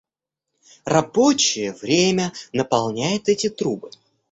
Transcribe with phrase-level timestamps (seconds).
[0.83, 3.91] Рабочее время наполняет эти трубы.